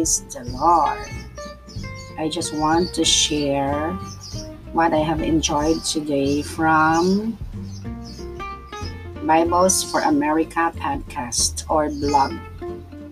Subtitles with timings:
[0.00, 1.12] Praise the Lord.
[2.16, 3.92] I just want to share
[4.72, 7.36] what I have enjoyed today from
[9.26, 12.32] Bibles for America podcast or blog.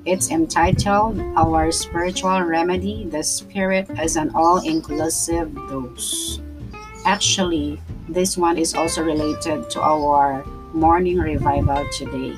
[0.07, 6.41] It's entitled Our Spiritual Remedy The Spirit as an All Inclusive Dose.
[7.05, 10.43] Actually, this one is also related to our
[10.73, 12.33] morning revival today,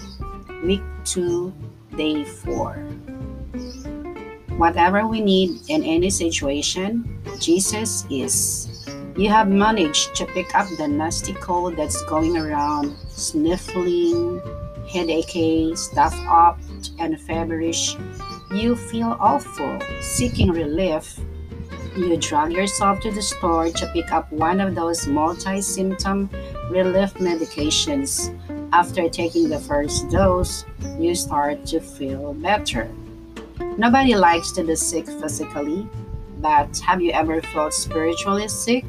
[0.67, 1.55] week 2,
[1.95, 3.10] day 4.
[4.61, 8.69] Whatever we need in any situation, Jesus is.
[9.17, 14.43] You have managed to pick up the nasty cold that's going around, sniffling,
[14.87, 16.61] headache, stuffed up,
[16.99, 17.97] and feverish.
[18.53, 21.19] You feel awful, seeking relief.
[21.97, 26.29] You drag yourself to the store to pick up one of those multi symptom
[26.69, 28.29] relief medications.
[28.75, 30.67] After taking the first dose,
[30.99, 32.91] you start to feel better.
[33.79, 35.89] Nobody likes to be sick physically,
[36.39, 38.85] but have you ever felt spiritually sick?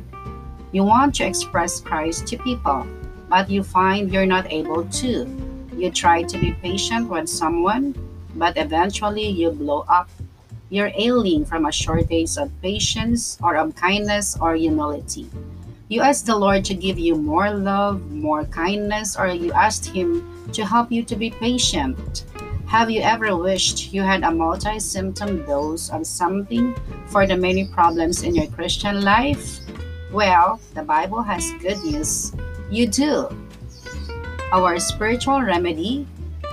[0.72, 2.88] You want to express Christ to people,
[3.30, 5.28] but you find you're not able to.
[5.76, 7.96] You try to be patient with someone,
[8.36, 10.10] but eventually you blow up.
[10.70, 15.30] You're ailing from a shortage of patience or of kindness or humility.
[15.90, 20.24] You ask the Lord to give you more love, more kindness, or you asked Him
[20.54, 22.24] to help you to be patient.
[22.72, 26.74] Have you ever wished you had a multi symptom dose of something
[27.08, 29.60] for the many problems in your Christian life?
[30.10, 32.32] Well, the Bible has good news.
[32.70, 33.28] You do.
[34.54, 36.08] Our spiritual remedy,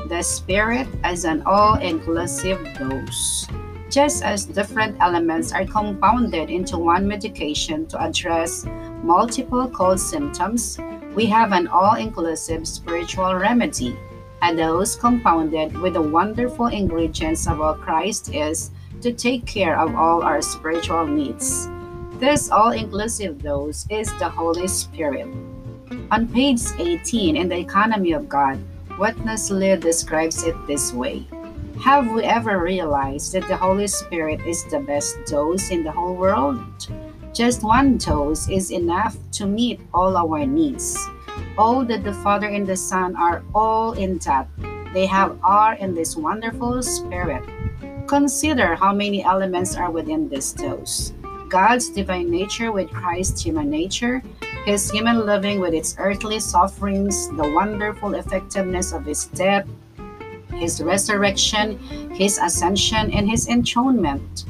[0.08, 3.46] the Spirit as an all inclusive dose.
[3.88, 8.66] Just as different elements are compounded into one medication to address
[9.04, 10.80] multiple cold symptoms,
[11.14, 13.96] we have an all inclusive spiritual remedy
[14.42, 18.70] and those compounded with the wonderful ingredients of what Christ is
[19.00, 21.68] to take care of all our spiritual needs.
[22.18, 25.28] This all inclusive dose is the Holy Spirit.
[26.10, 28.58] On page 18 in The Economy of God,
[28.98, 31.26] Witness Lee describes it this way
[31.84, 36.16] Have we ever realized that the Holy Spirit is the best dose in the whole
[36.16, 36.58] world?
[37.32, 40.98] Just one dose is enough to meet all our needs
[41.56, 44.48] all that the Father and the Son are all in that.
[44.92, 47.44] They have are in this wonderful spirit.
[48.06, 51.12] Consider how many elements are within this dose.
[51.48, 54.22] God's divine nature with Christ's human nature,
[54.64, 59.66] his human living with its earthly sufferings, the wonderful effectiveness of his death,
[60.54, 61.78] his resurrection,
[62.12, 64.44] his ascension, and his enthronement.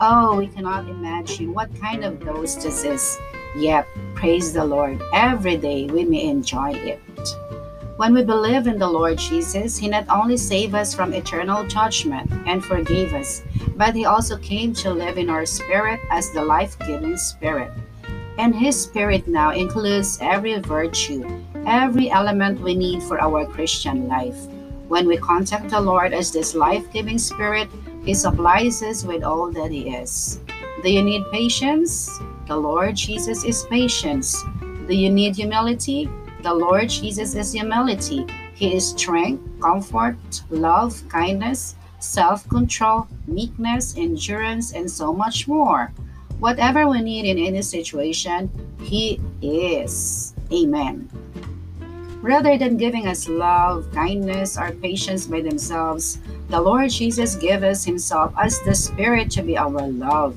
[0.00, 3.18] Oh, we cannot imagine what kind of dose this is.
[3.58, 7.02] Yet, praise the Lord, every day we may enjoy it.
[7.96, 12.30] When we believe in the Lord Jesus, He not only saved us from eternal judgment
[12.46, 13.42] and forgave us,
[13.74, 17.72] but He also came to live in our spirit as the life giving Spirit.
[18.38, 21.26] And His Spirit now includes every virtue,
[21.66, 24.38] every element we need for our Christian life.
[24.86, 27.68] When we contact the Lord as this life giving Spirit,
[28.04, 30.38] He supplies us with all that He is.
[30.84, 32.08] Do you need patience?
[32.48, 34.42] The Lord Jesus is patience.
[34.88, 36.08] Do you need humility?
[36.40, 38.24] The Lord Jesus is humility.
[38.54, 40.16] He is strength, comfort,
[40.48, 45.92] love, kindness, self control, meekness, endurance, and so much more.
[46.40, 48.48] Whatever we need in any situation,
[48.80, 50.32] He is.
[50.50, 51.04] Amen.
[52.22, 56.16] Rather than giving us love, kindness, or patience by themselves,
[56.48, 60.34] the Lord Jesus gave us Himself as the Spirit to be our love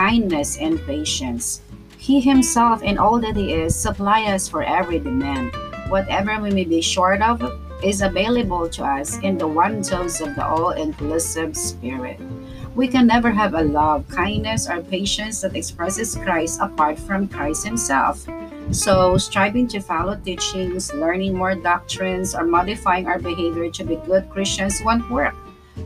[0.00, 1.60] kindness, and patience.
[1.98, 5.52] He himself and all that he is supply us for every demand.
[5.92, 7.44] Whatever we may be short of
[7.84, 12.18] is available to us in the one dose of the all-inclusive spirit.
[12.74, 17.66] We can never have a love, kindness, or patience that expresses Christ apart from Christ
[17.66, 18.24] himself.
[18.70, 24.30] So, striving to follow teachings, learning more doctrines, or modifying our behavior to be good
[24.30, 25.34] Christians won't work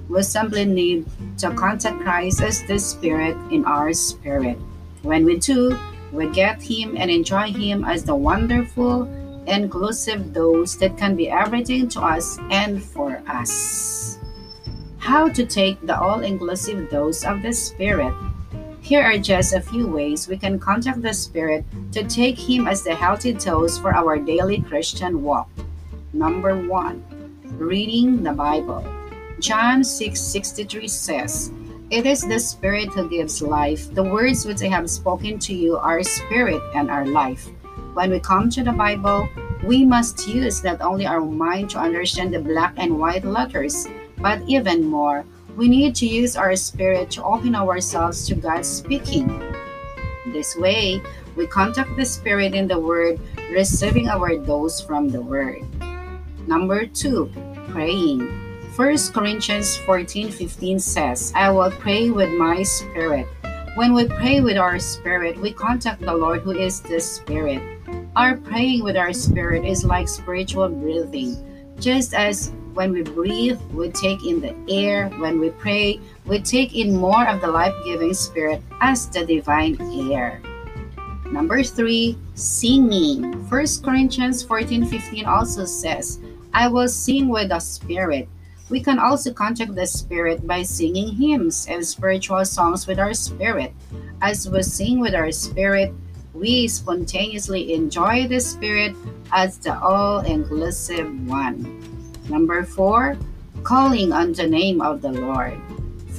[0.09, 1.07] we simply need
[1.39, 4.59] to contact Christ as the Spirit in our spirit.
[5.03, 5.79] When we do,
[6.13, 9.05] we get Him and enjoy Him as the wonderful,
[9.47, 14.19] inclusive dose that can be everything to us and for us.
[14.99, 18.15] How to take the all inclusive dose of the Spirit.
[18.81, 22.83] Here are just a few ways we can contact the Spirit to take Him as
[22.83, 25.49] the healthy dose for our daily Christian walk.
[26.13, 27.03] Number one,
[27.59, 28.85] reading the Bible.
[29.45, 31.53] John 6:63 says,
[31.93, 33.93] It is the Spirit who gives life.
[33.93, 37.53] The words which I have spoken to you are spirit and are life.
[37.93, 39.29] When we come to the Bible,
[39.61, 43.85] we must use not only our mind to understand the black and white letters,
[44.17, 45.29] but even more,
[45.61, 49.29] We need to use our spirit to open ourselves to God's speaking.
[50.33, 50.99] This way,
[51.37, 53.21] we contact the Spirit in the Word,
[53.53, 55.63] receiving our dose from the Word.
[56.49, 57.31] Number two,
[57.71, 58.44] praying.
[58.75, 63.29] 1 Corinthians 14:15 says, I will pray with my spirit.
[63.77, 67.63] When we pray with our spirit, we contact the Lord who is the Spirit.
[68.17, 71.39] Our praying with our spirit is like spiritual breathing.
[71.79, 75.07] Just as when we breathe, we take in the air.
[75.23, 79.79] When we pray, we take in more of the life giving spirit as the divine
[80.11, 80.43] air.
[81.31, 83.39] Number three, singing.
[83.47, 86.19] 1 Corinthians 14 15 also says,
[86.53, 88.27] I will sing with the spirit.
[88.75, 93.71] We can also contact the Spirit by singing hymns and spiritual songs with our spirit.
[94.21, 95.95] As we sing with our spirit,
[96.35, 98.97] we spontaneously enjoy the Spirit
[99.31, 101.63] as the all inclusive one.
[102.29, 103.17] Number four,
[103.63, 105.55] calling on the name of the Lord.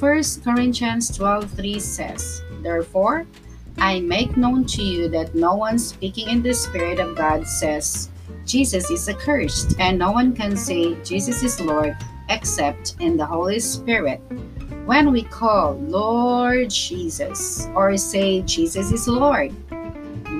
[0.40, 3.26] Corinthians 12 3 says, Therefore,
[3.76, 8.08] I make known to you that no one speaking in the Spirit of God says,
[8.46, 11.94] Jesus is accursed, and no one can say, Jesus is Lord
[12.28, 14.20] except in the Holy Spirit.
[14.84, 19.54] When we call Lord Jesus or say Jesus is Lord,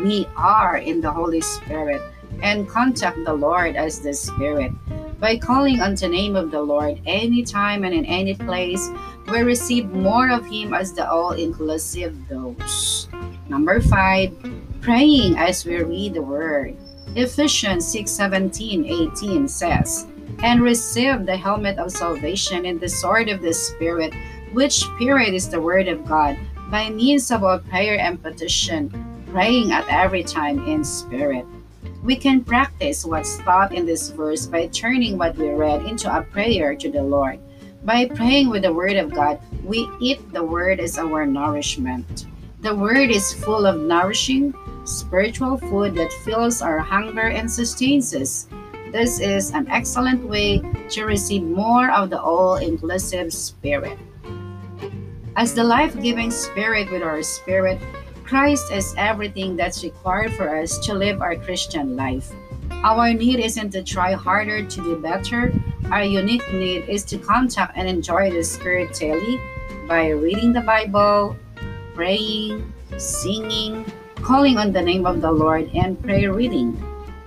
[0.05, 2.03] we are in the Holy Spirit
[2.43, 4.73] and contact the Lord as the Spirit.
[5.19, 8.91] By calling on the name of the Lord anytime and in any place,
[9.33, 13.09] we receive more of Him as the all inclusive dose.
[13.49, 14.37] Number five,
[14.81, 16.77] praying as we read the Word.
[17.17, 20.07] Ephesians 6 17 18 says,
[20.43, 24.15] and receive the helmet of salvation and the sword of the Spirit,
[24.53, 26.39] which spirit is the word of God,
[26.71, 28.91] by means of our prayer and petition,
[29.31, 31.45] praying at every time in spirit.
[32.03, 36.23] We can practice what's taught in this verse by turning what we read into a
[36.23, 37.41] prayer to the Lord.
[37.83, 42.27] By praying with the Word of God, we eat the Word as our nourishment.
[42.61, 48.49] The Word is full of nourishing, spiritual food that fills our hunger and sustains us.
[48.93, 53.99] This is an excellent way to receive more of the all inclusive Spirit.
[55.35, 57.81] As the life giving Spirit with our spirit,
[58.25, 62.31] Christ is everything that's required for us to live our Christian life.
[62.71, 65.53] Our need isn't to try harder to do better.
[65.91, 69.41] Our unique need is to contact and enjoy the Spirit daily
[69.89, 71.37] by reading the Bible,
[71.95, 73.85] praying, singing,
[74.23, 76.75] calling on the name of the Lord, and prayer reading.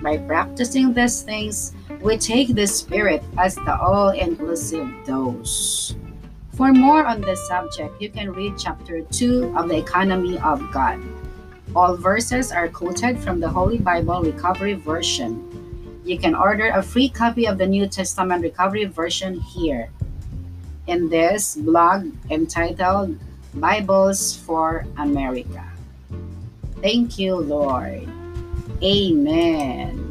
[0.01, 5.95] By practicing these things, we take the Spirit as the all inclusive dose.
[6.55, 10.99] For more on this subject, you can read chapter 2 of the Economy of God.
[11.75, 15.43] All verses are quoted from the Holy Bible Recovery Version.
[16.03, 19.91] You can order a free copy of the New Testament Recovery Version here
[20.87, 23.19] in this blog entitled
[23.53, 25.63] Bibles for America.
[26.81, 28.07] Thank you, Lord.
[28.81, 30.08] Amen.